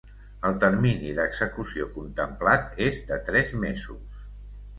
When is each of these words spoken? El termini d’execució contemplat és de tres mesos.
El 0.47 0.55
termini 0.61 1.11
d’execució 1.19 1.89
contemplat 1.99 2.81
és 2.87 2.99
de 3.13 3.21
tres 3.29 3.53
mesos. 3.67 4.27